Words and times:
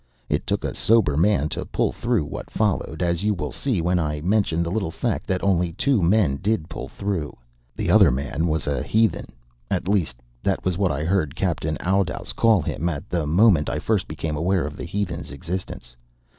It 0.29 0.47
took 0.47 0.63
a 0.63 0.73
sober 0.73 1.15
man 1.15 1.47
to 1.49 1.63
pull 1.63 1.91
through 1.91 2.25
what 2.25 2.49
followed, 2.49 3.03
as 3.03 3.23
you 3.23 3.35
will 3.35 3.53
agree 3.55 3.81
when 3.81 3.99
I 3.99 4.19
mention 4.21 4.63
the 4.63 4.71
little 4.71 4.89
fact 4.89 5.27
that 5.27 5.43
only 5.43 5.73
two 5.73 6.01
men 6.01 6.37
did 6.37 6.67
pull 6.69 6.87
through. 6.87 7.37
The 7.75 7.91
other 7.91 8.09
man 8.09 8.47
was 8.47 8.65
the 8.65 8.81
heathen 8.81 9.31
at 9.69 9.87
least, 9.87 10.15
that 10.41 10.65
was 10.65 10.75
what 10.75 10.91
I 10.91 11.03
heard 11.03 11.35
Captain 11.35 11.77
Oudouse 11.81 12.33
call 12.33 12.63
him 12.63 12.89
at 12.89 13.11
the 13.11 13.27
moment 13.27 13.69
I 13.69 13.77
first 13.77 14.07
became 14.07 14.35
aware 14.35 14.65
of 14.65 14.75
the 14.75 14.85
heathen's 14.85 15.29
existence. 15.29 15.95